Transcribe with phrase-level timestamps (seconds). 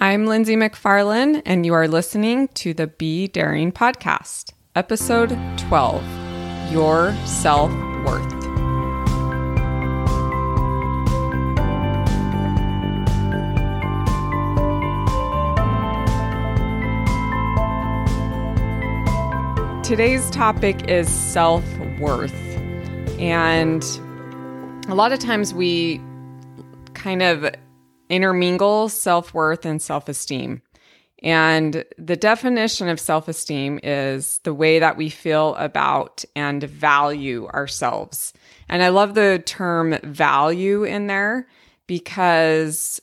[0.00, 6.04] I'm Lindsay McFarlane, and you are listening to the Be Daring podcast, episode 12
[6.70, 7.72] Your Self
[8.06, 8.30] Worth.
[19.82, 21.64] Today's topic is self
[21.98, 22.32] worth.
[23.18, 23.82] And
[24.86, 26.00] a lot of times we
[26.94, 27.50] kind of
[28.08, 30.62] intermingle self worth and self esteem.
[31.22, 37.46] And the definition of self esteem is the way that we feel about and value
[37.48, 38.32] ourselves.
[38.68, 41.48] And I love the term value in there
[41.86, 43.00] because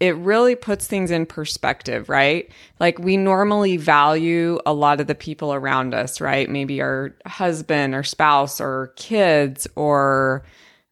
[0.00, 2.50] it really puts things in perspective, right?
[2.80, 6.50] Like we normally value a lot of the people around us, right?
[6.50, 10.44] Maybe our husband or spouse or kids or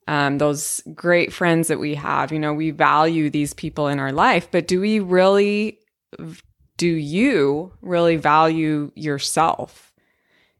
[0.08, 2.33] um, those great friends that we have.
[2.33, 5.78] You know, we value these people in our life, but do we really,
[6.77, 9.92] do you really value yourself?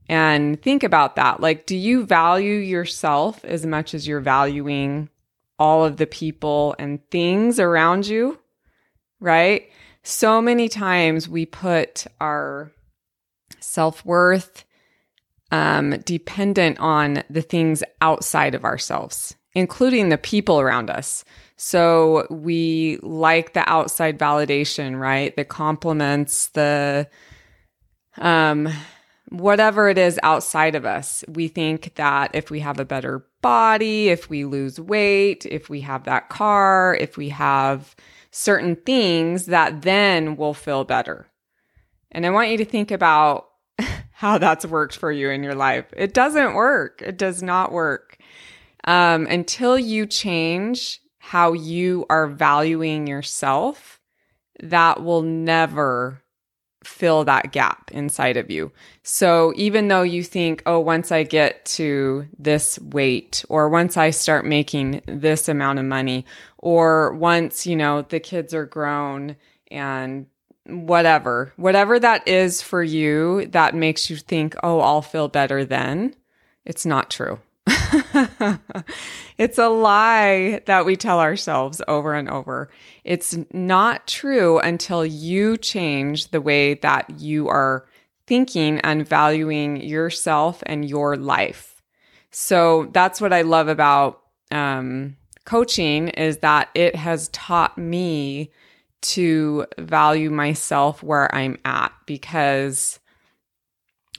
[0.09, 1.41] And think about that.
[1.41, 5.09] Like, do you value yourself as much as you're valuing
[5.59, 8.39] all of the people and things around you?
[9.21, 9.71] Right?
[10.03, 12.73] So many times we put our
[13.61, 14.65] self worth
[15.53, 21.25] um, dependent on the things outside of ourselves, including the people around us.
[21.57, 25.37] So we like the outside validation, right?
[25.37, 27.07] The compliments, the
[28.17, 28.69] um,
[29.29, 31.23] whatever it is outside of us.
[31.29, 35.83] We think that if we have a better body, if we lose weight, if we
[35.83, 37.95] have that car, if we have
[38.31, 41.27] certain things, that then we'll feel better.
[42.11, 43.49] And I want you to think about
[44.23, 45.85] how that's worked for you in your life.
[45.97, 47.03] It doesn't work.
[47.03, 48.19] It does not work.
[48.85, 53.99] Um, until you change how you are valuing yourself,
[54.63, 56.23] that will never
[56.85, 58.71] fill that gap inside of you.
[59.03, 64.11] So even though you think, oh, once I get to this weight, or once I
[64.11, 66.27] start making this amount of money,
[66.59, 69.35] or once, you know, the kids are grown
[69.69, 70.27] and
[70.67, 76.15] whatever, whatever that is for you that makes you think, oh, I'll feel better then,
[76.65, 77.41] it's not true.
[79.39, 82.71] it's a lie that we tell ourselves over and over.
[83.05, 87.87] It's not true until you change the way that you are
[88.27, 91.83] thinking and valuing yourself and your life.
[92.31, 94.21] So that's what I love about
[94.51, 98.51] um, coaching is that it has taught me
[99.03, 102.99] to value myself where I'm at because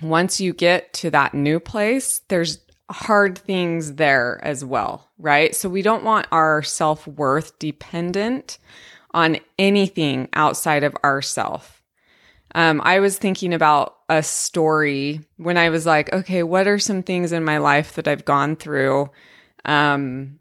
[0.02, 5.56] once you get to that new place, there's hard things there as well, right?
[5.56, 8.58] So we don't want our self worth dependent
[9.14, 11.82] on anything outside of ourself.
[12.56, 17.02] Um, I was thinking about a story when I was like, okay, what are some
[17.02, 19.10] things in my life that I've gone through
[19.66, 20.40] um,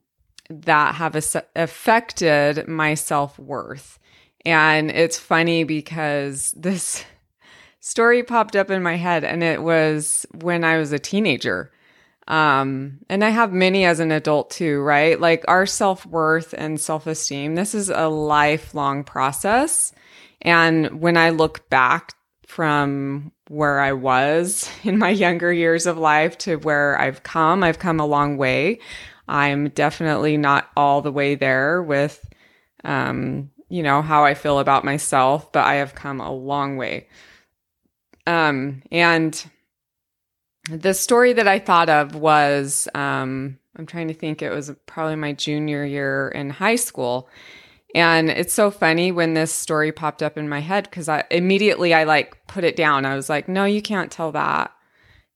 [0.50, 1.16] that have
[1.56, 3.98] affected my self worth?
[4.44, 7.04] And it's funny because this
[7.80, 11.70] story popped up in my head and it was when I was a teenager.
[12.28, 15.20] Um, and I have many as an adult too, right?
[15.20, 19.92] Like our self worth and self esteem, this is a lifelong process.
[20.40, 22.14] And when I look back
[22.46, 27.78] from where I was in my younger years of life to where I've come, I've
[27.78, 28.78] come a long way.
[29.28, 32.24] I'm definitely not all the way there with
[32.84, 37.08] um, you know, how I feel about myself, but I have come a long way.
[38.26, 39.42] Um, and
[40.70, 45.16] the story that I thought of was um, I'm trying to think, it was probably
[45.16, 47.30] my junior year in high school.
[47.94, 51.94] And it's so funny when this story popped up in my head because I immediately
[51.94, 53.06] I like put it down.
[53.06, 54.70] I was like, no, you can't tell that.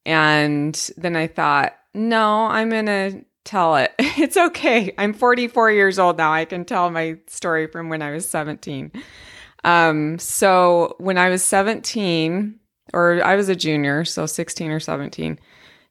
[0.04, 3.94] And then I thought, no, I'm going to tell it.
[4.18, 4.94] It's okay.
[4.96, 6.32] I'm 44 years old now.
[6.32, 8.90] I can tell my story from when I was 17.
[9.62, 12.58] Um, so when I was 17,
[12.94, 15.38] or I was a junior, so 16 or 17,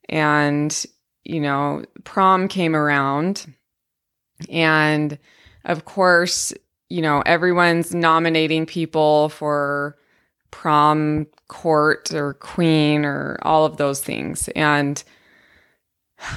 [0.10, 0.86] and
[1.24, 3.54] you know, prom came around,
[4.50, 5.18] and
[5.66, 6.54] of course,
[6.90, 9.98] you know, everyone's nominating people for
[10.51, 14.48] prom court or queen or all of those things.
[14.56, 15.04] And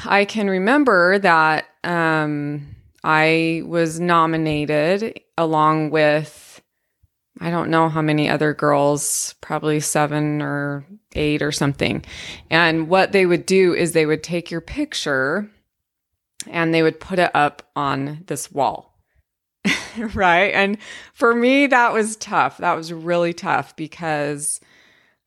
[0.05, 6.61] I can remember that um, I was nominated along with,
[7.41, 12.05] I don't know how many other girls, probably seven or eight or something.
[12.51, 15.51] And what they would do is they would take your picture
[16.47, 18.99] and they would put it up on this wall.
[20.15, 20.53] right?
[20.55, 20.79] And
[21.13, 22.59] for me, that was tough.
[22.59, 24.61] That was really tough because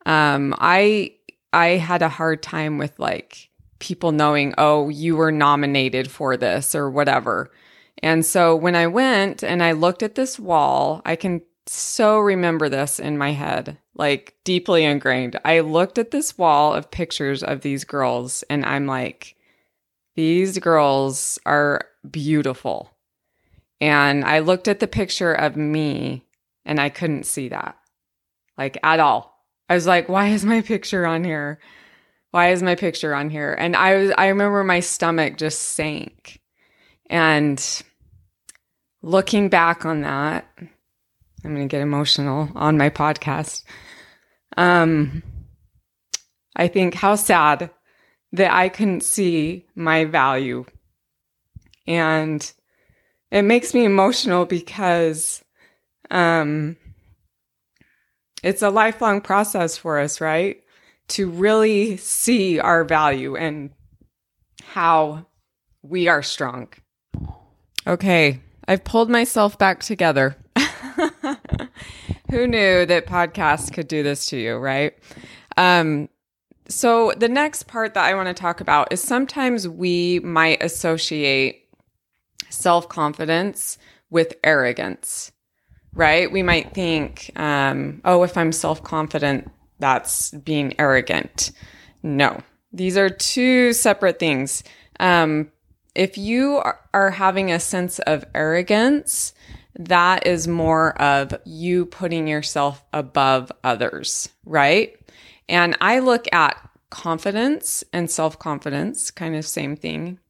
[0.06, 1.14] um, I
[1.52, 3.50] I had a hard time with like
[3.82, 7.50] people knowing, oh, you were nominated for this or whatever.
[8.00, 12.68] And so when I went and I looked at this wall, I can so remember
[12.68, 15.38] this in my head, like deeply ingrained.
[15.44, 19.34] I looked at this wall of pictures of these girls and I'm like,
[20.14, 22.90] these girls are beautiful.
[23.80, 26.24] And I looked at the picture of me
[26.64, 27.76] and I couldn't see that,
[28.56, 29.44] like at all.
[29.68, 31.58] I was like, why is my picture on here?
[32.32, 33.52] Why is my picture on here?
[33.52, 36.40] And I was, I remember my stomach just sank.
[37.10, 37.82] And
[39.02, 43.64] looking back on that, I'm going to get emotional on my podcast.
[44.56, 45.22] Um,
[46.56, 47.70] I think how sad
[48.32, 50.64] that I couldn't see my value.
[51.86, 52.50] And
[53.30, 55.44] it makes me emotional because
[56.10, 56.78] um,
[58.42, 60.61] it's a lifelong process for us, right?
[61.08, 63.70] To really see our value and
[64.62, 65.26] how
[65.82, 66.68] we are strong.
[67.86, 70.36] Okay, I've pulled myself back together.
[72.30, 74.94] Who knew that podcasts could do this to you, right?
[75.56, 76.08] Um,
[76.68, 81.68] so, the next part that I want to talk about is sometimes we might associate
[82.48, 83.78] self confidence
[84.10, 85.32] with arrogance,
[85.92, 86.30] right?
[86.30, 89.50] We might think, um, oh, if I'm self confident,
[89.82, 91.50] that's being arrogant.
[92.04, 92.40] No,
[92.72, 94.62] these are two separate things.
[95.00, 95.50] Um,
[95.94, 96.62] if you
[96.94, 99.34] are having a sense of arrogance,
[99.78, 104.96] that is more of you putting yourself above others, right?
[105.48, 106.56] And I look at
[106.90, 110.20] confidence and self confidence, kind of same thing,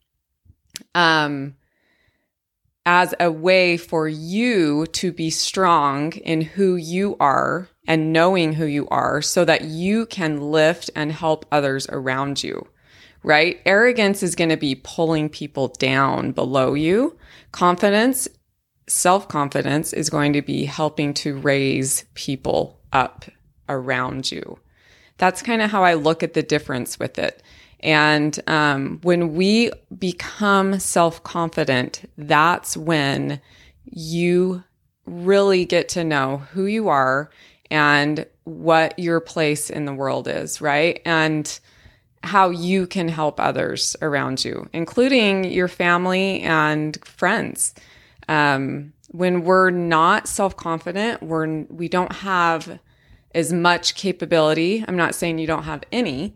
[0.94, 1.56] um,
[2.84, 8.64] as a way for you to be strong in who you are and knowing who
[8.66, 12.66] you are so that you can lift and help others around you
[13.22, 13.60] right?
[13.64, 17.16] Arrogance is going to be pulling people down below you.
[17.52, 18.28] Confidence,
[18.88, 23.24] self confidence is going to be helping to raise people up
[23.68, 24.58] around you.
[25.18, 27.42] That's kind of how I look at the difference with it.
[27.82, 33.40] And um, when we become self confident, that's when
[33.84, 34.62] you
[35.06, 37.30] really get to know who you are
[37.70, 41.00] and what your place in the world is, right?
[41.04, 41.58] And
[42.24, 47.74] how you can help others around you, including your family and friends.
[48.28, 52.78] Um, when we're not self confident, we're we don't have
[53.34, 54.84] as much capability.
[54.86, 56.34] I'm not saying you don't have any,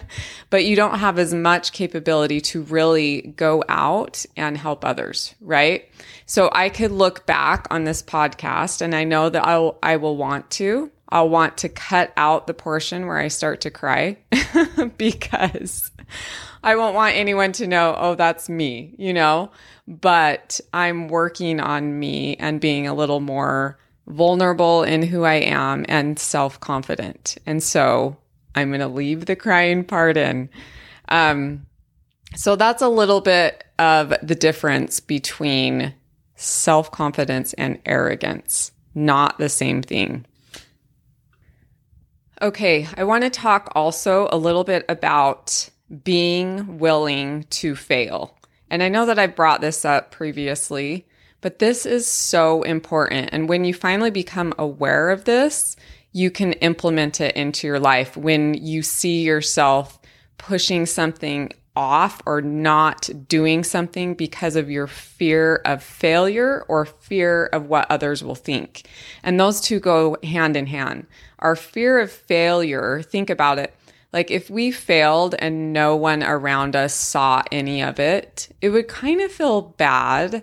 [0.50, 5.88] but you don't have as much capability to really go out and help others, right?
[6.26, 10.16] So I could look back on this podcast and I know that I'll, I will
[10.16, 14.18] want to I'll want to cut out the portion where I start to cry
[14.98, 15.90] because
[16.62, 19.50] I won't want anyone to know, oh, that's me, you know?
[19.86, 23.78] But I'm working on me and being a little more
[24.08, 27.36] vulnerable in who I am and self confident.
[27.46, 28.16] And so
[28.54, 30.48] I'm going to leave the crying part in.
[31.08, 31.66] Um,
[32.34, 35.94] so that's a little bit of the difference between
[36.34, 40.26] self confidence and arrogance, not the same thing.
[42.40, 45.70] Okay, I want to talk also a little bit about
[46.04, 48.36] being willing to fail.
[48.70, 51.07] And I know that I've brought this up previously,
[51.40, 53.30] but this is so important.
[53.32, 55.76] And when you finally become aware of this,
[56.12, 59.98] you can implement it into your life when you see yourself
[60.38, 67.46] pushing something off or not doing something because of your fear of failure or fear
[67.46, 68.88] of what others will think.
[69.22, 71.06] And those two go hand in hand.
[71.38, 73.74] Our fear of failure, think about it.
[74.12, 78.88] Like if we failed and no one around us saw any of it, it would
[78.88, 80.42] kind of feel bad.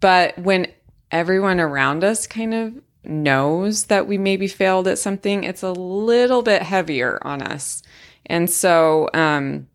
[0.00, 0.68] But when
[1.10, 2.74] everyone around us kind of
[3.04, 7.82] knows that we maybe failed at something, it's a little bit heavier on us.
[8.26, 9.68] And so, um,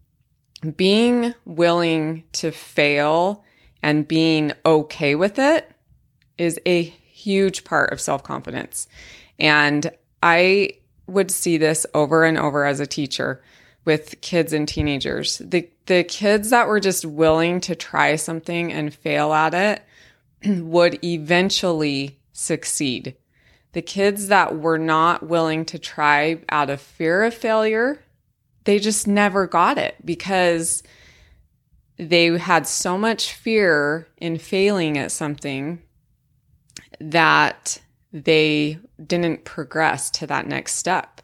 [0.77, 3.43] being willing to fail
[3.81, 5.69] and being okay with it
[6.37, 8.87] is a huge part of self confidence.
[9.39, 10.71] And I
[11.07, 13.41] would see this over and over as a teacher
[13.85, 15.39] with kids and teenagers.
[15.39, 19.83] The the kids that were just willing to try something and fail at it
[20.61, 23.15] would eventually succeed.
[23.73, 27.99] The kids that were not willing to try out of fear of failure
[28.63, 30.83] they just never got it because
[31.97, 35.81] they had so much fear in failing at something
[36.99, 37.81] that
[38.11, 41.21] they didn't progress to that next step.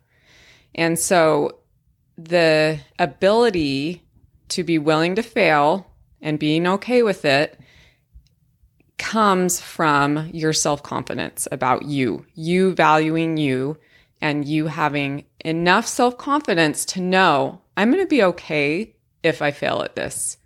[0.76, 1.60] And so
[2.18, 4.04] the ability
[4.50, 5.88] to be willing to fail
[6.22, 7.60] and being okay with it
[9.00, 13.78] comes from your self confidence about you, you valuing you,
[14.22, 19.52] and you having enough self confidence to know I'm going to be okay if I
[19.52, 20.38] fail at this.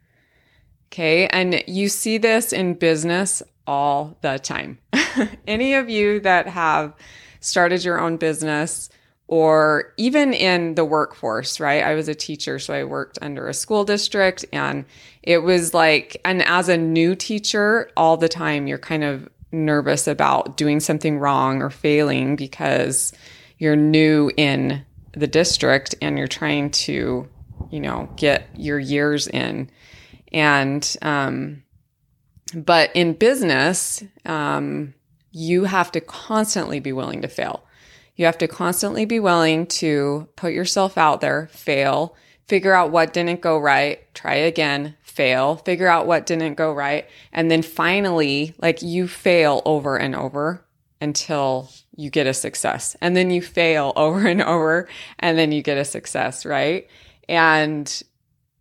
[0.88, 1.28] Okay.
[1.28, 4.78] And you see this in business all the time.
[5.48, 6.94] Any of you that have
[7.40, 8.90] started your own business,
[9.34, 11.84] or even in the workforce, right?
[11.84, 14.86] I was a teacher, so I worked under a school district, and
[15.24, 20.08] it was like, and as a new teacher, all the time you're kind of nervous
[20.08, 23.12] about doing something wrong or failing because
[23.58, 27.28] you're new in the district and you're trying to,
[27.72, 29.68] you know, get your years in.
[30.32, 31.64] And, um,
[32.54, 34.94] but in business, um,
[35.32, 37.64] you have to constantly be willing to fail.
[38.16, 42.16] You have to constantly be willing to put yourself out there, fail,
[42.48, 47.08] figure out what didn't go right, try again, fail, figure out what didn't go right.
[47.32, 50.66] And then finally, like you fail over and over
[51.02, 52.96] until you get a success.
[53.02, 54.88] And then you fail over and over
[55.20, 56.88] and then you get a success, right?
[57.28, 58.04] And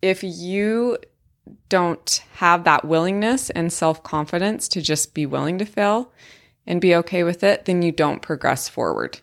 [0.00, 0.98] if you
[1.68, 6.12] don't have that willingness and self confidence to just be willing to fail
[6.66, 9.20] and be okay with it, then you don't progress forward.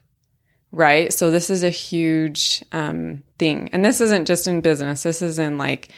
[0.71, 1.11] Right.
[1.11, 3.69] So, this is a huge um, thing.
[3.73, 5.89] And this isn't just in business, this is in like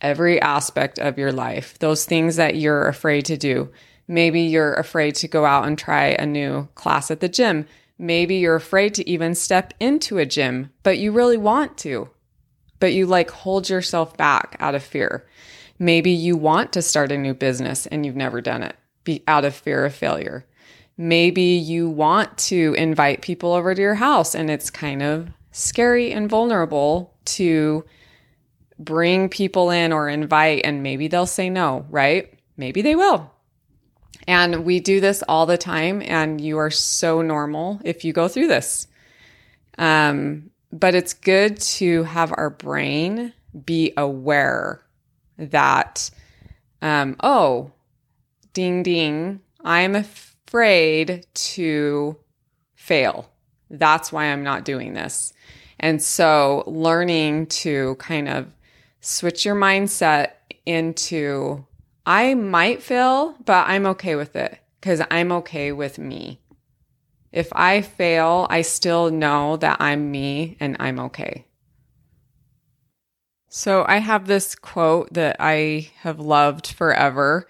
[0.00, 1.78] every aspect of your life.
[1.78, 3.70] Those things that you're afraid to do.
[4.08, 7.66] Maybe you're afraid to go out and try a new class at the gym.
[7.98, 12.08] Maybe you're afraid to even step into a gym, but you really want to,
[12.80, 15.26] but you like hold yourself back out of fear.
[15.78, 19.44] Maybe you want to start a new business and you've never done it be out
[19.44, 20.44] of fear of failure.
[21.00, 26.12] Maybe you want to invite people over to your house and it's kind of scary
[26.12, 27.86] and vulnerable to
[28.78, 32.38] bring people in or invite and maybe they'll say no, right?
[32.58, 33.32] Maybe they will.
[34.28, 38.28] And we do this all the time and you are so normal if you go
[38.28, 38.86] through this.
[39.78, 43.32] Um, but it's good to have our brain
[43.64, 44.82] be aware
[45.38, 46.10] that,
[46.82, 47.72] um, oh,
[48.52, 50.04] ding, ding, I'm
[50.50, 52.16] afraid to
[52.74, 53.30] fail.
[53.70, 55.32] That's why I'm not doing this.
[55.78, 58.52] And so learning to kind of
[59.00, 60.32] switch your mindset
[60.66, 61.64] into,
[62.04, 66.40] I might fail, but I'm okay with it because I'm okay with me.
[67.30, 71.46] If I fail, I still know that I'm me and I'm okay.
[73.48, 77.46] So I have this quote that I have loved forever,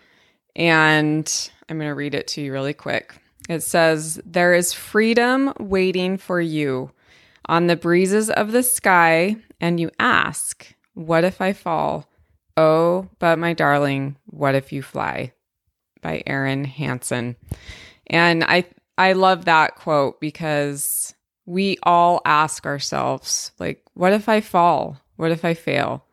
[0.54, 3.14] and I'm going to read it to you really quick.
[3.48, 6.90] It says, There is freedom waiting for you
[7.46, 12.08] on the breezes of the sky, and you ask, What if I fall?
[12.56, 15.32] Oh, but my darling, what if you fly?
[16.02, 17.36] By Erin Hanson.
[18.08, 18.64] And I
[18.98, 21.14] I love that quote because
[21.46, 25.00] we all ask ourselves, like, what if I fall?
[25.16, 26.04] What if I fail?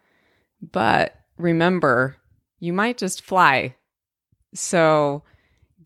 [0.72, 2.16] But remember,
[2.60, 3.76] you might just fly.
[4.54, 5.24] So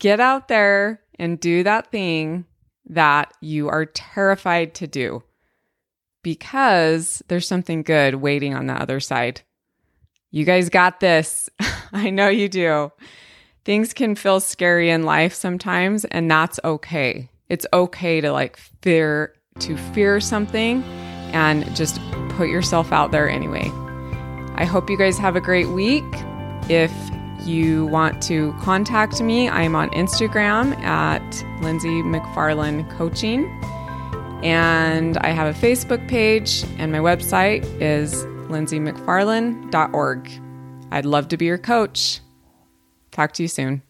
[0.02, 2.44] get out there and do that thing
[2.90, 5.24] that you are terrified to do
[6.24, 9.42] because there's something good waiting on the other side.
[10.32, 11.50] You guys got this.
[11.94, 12.92] I know you do.
[13.64, 17.30] Things can feel scary in life sometimes, and that's okay.
[17.48, 20.82] It's okay to like fear to fear something
[21.34, 23.70] and just put yourself out there anyway.
[24.56, 26.04] I hope you guys have a great week.
[26.70, 26.92] If
[27.46, 31.22] you want to contact me, I'm on Instagram at
[31.62, 33.46] Lindsay McFarland Coaching.
[34.44, 40.32] And I have a Facebook page, and my website is lindsaymcfarland.org.
[40.92, 42.20] I'd love to be your coach.
[43.12, 43.84] Talk to you soon.